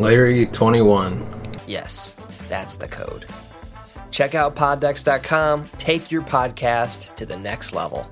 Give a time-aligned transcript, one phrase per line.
[0.00, 1.68] Larry21.
[1.68, 2.14] Yes,
[2.48, 3.26] that's the code.
[4.10, 5.66] Check out poddex.com.
[5.76, 8.10] Take your podcast to the next level.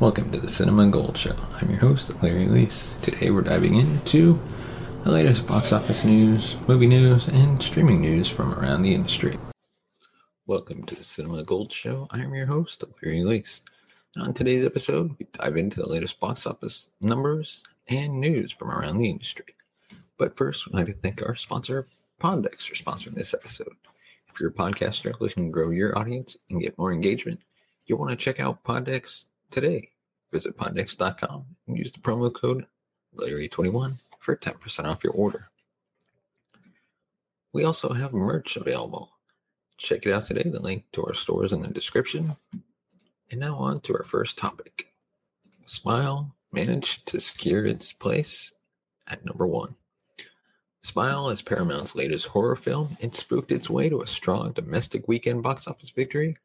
[0.00, 1.36] Welcome to the Cinema Gold Show.
[1.60, 3.00] I'm your host, Larry Leese.
[3.02, 4.40] Today we're diving into
[5.04, 9.38] the latest box office news, movie news, and streaming news from around the industry.
[10.52, 12.06] Welcome to the Cinema Gold Show.
[12.10, 13.20] I am your host, Larry.
[13.20, 13.42] And
[14.18, 18.98] on today's episode, we dive into the latest box office numbers and news from around
[18.98, 19.46] the industry.
[20.18, 21.88] But first, we'd like to thank our sponsor,
[22.20, 23.74] Poddex, for sponsoring this episode.
[24.30, 27.40] If you're a podcaster looking to grow your audience and get more engagement,
[27.86, 29.88] you'll want to check out Poddex today.
[30.32, 32.66] Visit poddex.com and use the promo code
[33.16, 35.48] Larry21 for 10% off your order.
[37.54, 39.12] We also have merch available.
[39.82, 40.48] Check it out today.
[40.48, 42.36] The link to our store is in the description.
[43.32, 44.92] And now on to our first topic.
[45.66, 48.52] Smile managed to secure its place
[49.08, 49.74] at number one.
[50.84, 55.42] Smile is Paramount's latest horror film and spooked its way to a strong domestic weekend
[55.42, 56.36] box office victory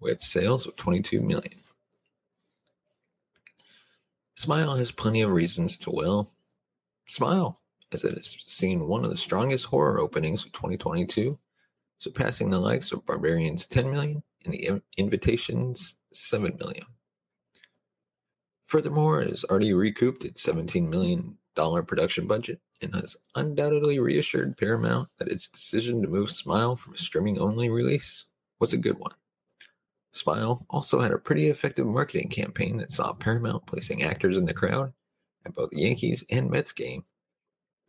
[0.00, 1.60] with sales of 22 million.
[4.36, 6.30] Smile has plenty of reasons to, well,
[7.06, 7.60] smile,
[7.92, 11.38] as it has seen one of the strongest horror openings of 2022,
[11.98, 16.84] surpassing the likes of Barbarian's 10 million and the Invitation's 7 million.
[18.66, 21.36] Furthermore, it has already recouped its $17 million
[21.86, 26.98] production budget and has undoubtedly reassured Paramount that its decision to move Smile from a
[26.98, 28.26] streaming only release
[28.60, 29.14] was a good one.
[30.12, 34.54] Smile also had a pretty effective marketing campaign that saw Paramount placing actors in the
[34.54, 34.92] crowd
[35.44, 37.04] at both Yankees and Mets game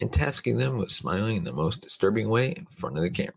[0.01, 3.33] and tasking them with smiling in the most disturbing way in front of the camera.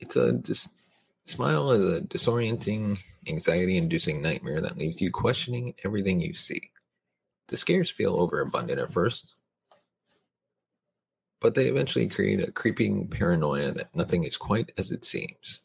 [0.00, 0.68] It's a dis-
[1.24, 6.70] smile is a disorienting, anxiety-inducing nightmare that leaves you questioning everything you see.
[7.48, 9.34] The scares feel overabundant at first,
[11.40, 15.60] but they eventually create a creeping paranoia that nothing is quite as it seems.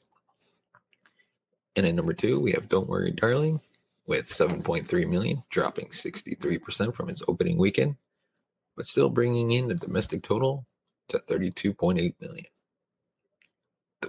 [1.75, 3.59] And at number two, we have Don't Worry, Darling,
[4.07, 7.95] with 7.3 million, dropping 63% from its opening weekend,
[8.75, 10.65] but still bringing in the domestic total
[11.09, 12.45] to 32.8 million.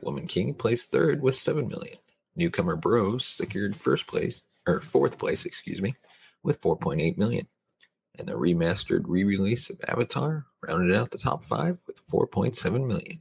[0.01, 1.99] The Woman King placed third with 7 million.
[2.35, 5.97] Newcomer Bros secured first place, or fourth place, excuse me,
[6.43, 7.47] with 4.8 million
[8.19, 13.21] and the remastered re-release of Avatar rounded out the top five with 4.7 million.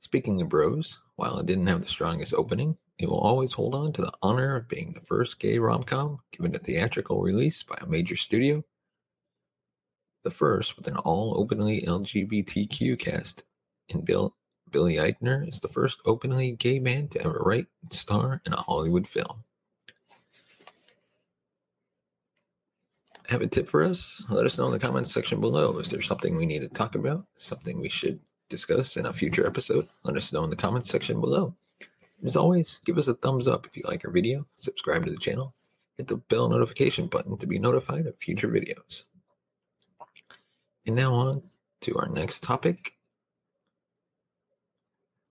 [0.00, 3.92] Speaking of Bros, while it didn't have the strongest opening, it will always hold on
[3.94, 7.86] to the honor of being the first gay rom-com given a theatrical release by a
[7.86, 8.64] major studio,
[10.24, 13.44] the first with an all openly LGBTQ cast
[13.90, 14.34] and built
[14.70, 18.60] Billy Eichner is the first openly gay man to ever write and star in a
[18.60, 19.44] Hollywood film.
[23.28, 24.24] Have a tip for us?
[24.28, 25.78] Let us know in the comments section below.
[25.78, 27.26] Is there something we need to talk about?
[27.36, 28.18] Something we should
[28.48, 29.88] discuss in a future episode?
[30.02, 31.54] Let us know in the comments section below.
[32.24, 35.16] As always, give us a thumbs up if you like our video, subscribe to the
[35.16, 35.54] channel,
[35.96, 39.04] hit the bell notification button to be notified of future videos.
[40.86, 41.42] And now on
[41.82, 42.94] to our next topic.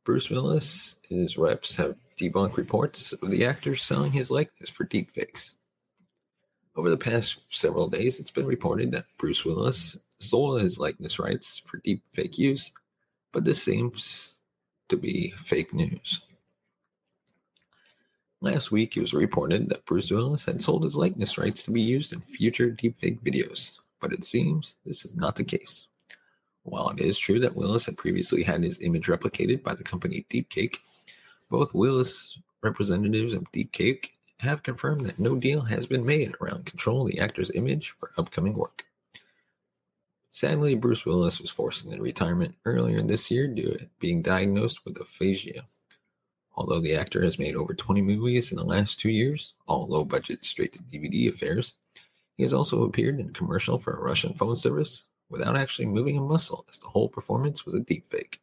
[0.09, 4.83] Bruce Willis, and his reps have debunked reports of the actor selling his likeness for
[4.83, 5.53] deepfakes.
[6.75, 11.61] Over the past several days, it's been reported that Bruce Willis sold his likeness rights
[11.63, 12.71] for deepfake use,
[13.31, 14.33] but this seems
[14.87, 16.21] to be fake news.
[18.41, 21.81] Last week, it was reported that Bruce Willis had sold his likeness rights to be
[21.81, 25.85] used in future deepfake videos, but it seems this is not the case.
[26.69, 30.27] While it is true that Willis had previously had his image replicated by the company
[30.29, 30.77] Deepcake,
[31.49, 37.01] both Willis representatives of Deepcake have confirmed that no deal has been made around control
[37.01, 38.85] of the actor's image for upcoming work.
[40.29, 45.01] Sadly, Bruce Willis was forced into retirement earlier this year due to being diagnosed with
[45.01, 45.65] aphasia.
[46.55, 50.05] Although the actor has made over 20 movies in the last two years, all low
[50.05, 51.73] budget straight to DVD affairs,
[52.37, 56.17] he has also appeared in a commercial for a Russian phone service without actually moving
[56.17, 58.39] a muscle, as the whole performance was a deepfake.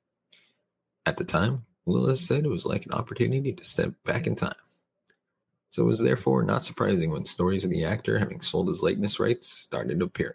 [1.05, 4.55] At the time, Willis said it was like an opportunity to step back in time.
[5.71, 9.21] So it was therefore not surprising when stories of the actor having sold his likeness
[9.21, 10.35] rights started to appear.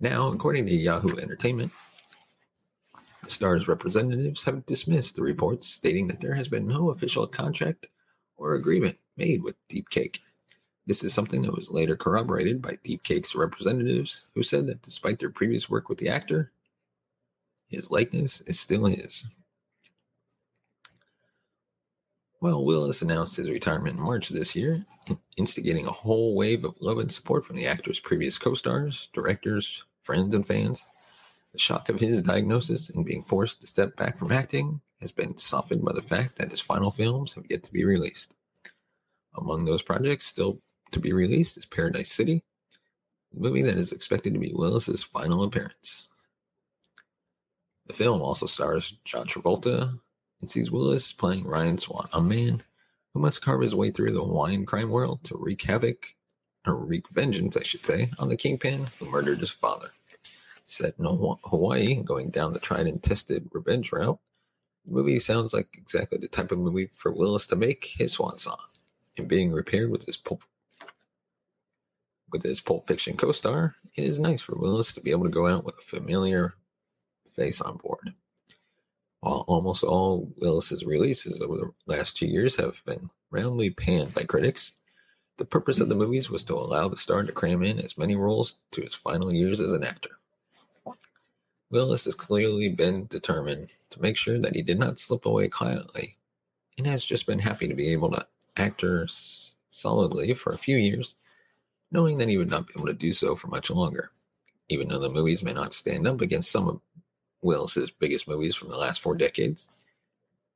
[0.00, 1.72] Now, according to Yahoo Entertainment,
[3.22, 7.86] the star's representatives have dismissed the reports stating that there has been no official contract
[8.36, 10.20] or agreement made with Deepcake.
[10.88, 15.28] This is something that was later corroborated by Deepcake's representatives, who said that despite their
[15.28, 16.50] previous work with the actor,
[17.68, 19.26] his likeness is still his.
[22.40, 24.86] Well, Willis announced his retirement in March this year,
[25.36, 29.84] instigating a whole wave of love and support from the actor's previous co stars, directors,
[30.04, 30.86] friends, and fans.
[31.52, 35.36] The shock of his diagnosis and being forced to step back from acting has been
[35.36, 38.34] softened by the fact that his final films have yet to be released.
[39.36, 40.62] Among those projects still
[40.92, 42.42] to be released is Paradise City,
[43.36, 46.08] a movie that is expected to be Willis's final appearance.
[47.86, 49.98] The film also stars John Travolta
[50.40, 52.62] and sees Willis playing Ryan Swan, a man
[53.14, 56.14] who must carve his way through the Hawaiian crime world to wreak havoc,
[56.66, 59.88] or wreak vengeance, I should say, on the kingpin who murdered his father.
[60.66, 64.18] Set in Hawaii, going down the tried and tested revenge route,
[64.84, 68.38] the movie sounds like exactly the type of movie for Willis to make his swan
[68.38, 68.60] song,
[69.16, 70.42] and being repaired with his pulp
[72.30, 75.30] with his Pulp Fiction co star, it is nice for Willis to be able to
[75.30, 76.54] go out with a familiar
[77.34, 78.12] face on board.
[79.20, 84.24] While almost all Willis's releases over the last two years have been roundly panned by
[84.24, 84.72] critics,
[85.38, 88.16] the purpose of the movies was to allow the star to cram in as many
[88.16, 90.10] roles to his final years as an actor.
[91.70, 96.16] Willis has clearly been determined to make sure that he did not slip away quietly
[96.76, 98.26] and has just been happy to be able to
[98.56, 98.84] act
[99.70, 101.14] solidly for a few years
[101.90, 104.10] knowing that he would not be able to do so for much longer.
[104.68, 106.80] Even though the movies may not stand up against some of
[107.42, 109.68] Willis's biggest movies from the last four decades,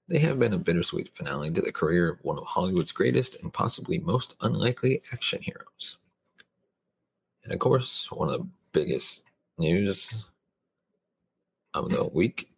[0.08, 3.52] they have been a bittersweet finale to the career of one of Hollywood's greatest and
[3.52, 5.96] possibly most unlikely action heroes.
[7.44, 9.24] And of course, one of the biggest
[9.58, 10.12] news
[11.74, 12.52] of the week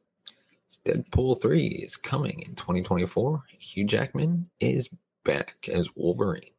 [0.85, 3.43] Deadpool 3 is coming in 2024.
[3.59, 4.89] Hugh Jackman is
[5.25, 6.54] back as Wolverine.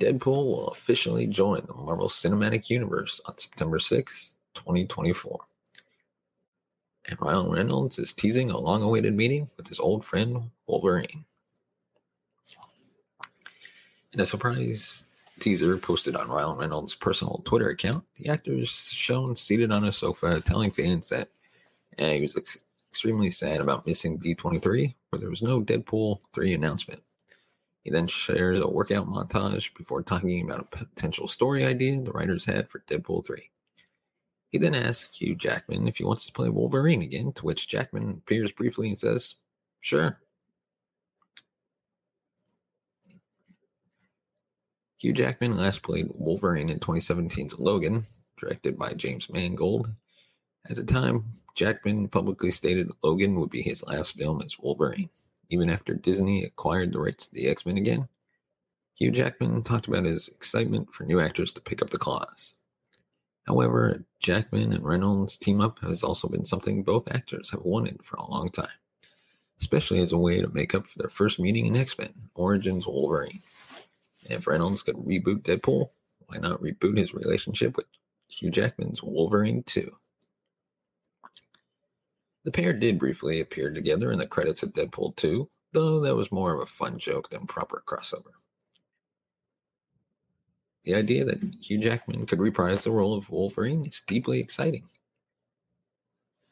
[0.00, 5.40] Deadpool will officially join the Marvel Cinematic Universe on September 6, 2024.
[7.06, 11.24] And Ryan Reynolds is teasing a long awaited meeting with his old friend Wolverine.
[14.12, 15.04] In a surprise
[15.40, 19.92] teaser posted on Ryan Reynolds' personal Twitter account, the actor is shown seated on a
[19.92, 21.28] sofa telling fans that
[21.98, 22.58] he was ex-
[22.90, 27.02] extremely sad about missing D23, where there was no Deadpool 3 announcement.
[27.84, 32.44] He then shares a workout montage before talking about a potential story idea the writers
[32.44, 33.50] had for Deadpool 3.
[34.48, 38.10] He then asks Hugh Jackman if he wants to play Wolverine again, to which Jackman
[38.10, 39.34] appears briefly and says,
[39.82, 40.18] Sure.
[44.96, 48.06] Hugh Jackman last played Wolverine in 2017's Logan,
[48.38, 49.92] directed by James Mangold.
[50.70, 51.24] At the time,
[51.54, 55.10] Jackman publicly stated Logan would be his last film as Wolverine
[55.54, 58.08] even after Disney acquired the rights to the X Men again.
[58.96, 62.52] Hugh Jackman talked about his excitement for new actors to pick up the claws.
[63.46, 68.16] However, Jackman and Reynolds' team up has also been something both actors have wanted for
[68.16, 68.66] a long time,
[69.60, 72.86] especially as a way to make up for their first meeting in X Men Origins
[72.86, 73.40] Wolverine.
[74.24, 75.88] And if Reynolds could reboot Deadpool,
[76.26, 77.86] why not reboot his relationship with
[78.28, 79.94] Hugh Jackman's Wolverine too?
[82.44, 86.30] The pair did briefly appear together in the credits of Deadpool 2, though that was
[86.30, 88.32] more of a fun joke than proper crossover.
[90.84, 94.84] The idea that Hugh Jackman could reprise the role of Wolverine is deeply exciting.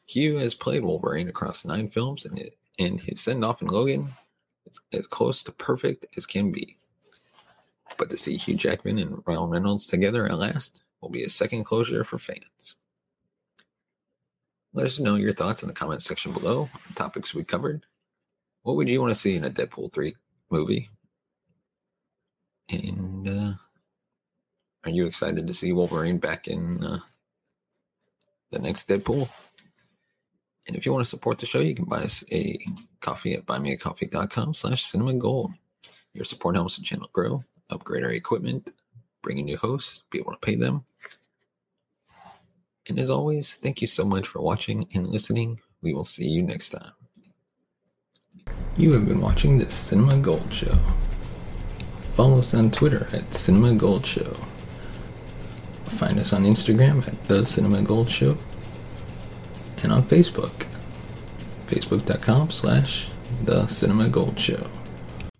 [0.07, 4.09] Hugh has played Wolverine across nine films, and, it, and his send off in Logan
[4.65, 6.75] is as close to perfect as can be.
[7.97, 11.65] But to see Hugh Jackman and Ryan Reynolds together at last will be a second
[11.65, 12.75] closure for fans.
[14.73, 17.85] Let us know your thoughts in the comments section below on topics we covered.
[18.63, 20.15] What would you want to see in a Deadpool 3
[20.49, 20.89] movie?
[22.69, 23.53] And uh,
[24.83, 26.99] are you excited to see Wolverine back in uh,
[28.51, 29.29] the next Deadpool?
[30.67, 32.57] And if you want to support the show, you can buy us a
[32.99, 35.51] coffee at buymeacoffee.com slash cinema gold.
[36.13, 38.73] Your support helps the channel grow, upgrade our equipment,
[39.21, 40.85] bring in new hosts, be able to pay them.
[42.89, 45.59] And as always, thank you so much for watching and listening.
[45.81, 46.91] We will see you next time.
[48.75, 50.77] You have been watching the Cinema Gold Show.
[52.15, 54.35] Follow us on Twitter at Cinema Gold Show.
[55.85, 58.37] Find us on Instagram at The Cinema Gold Show
[59.83, 60.65] and on Facebook,
[61.67, 63.09] facebook.com slash
[63.43, 64.67] The Cinema Gold Show.